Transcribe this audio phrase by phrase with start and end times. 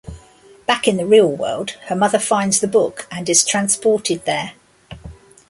[0.65, 4.53] Back in the real world her mother finds the book and is transported there.